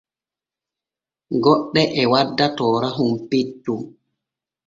[1.43, 3.81] Goɗɗe e wadda toorahon petton.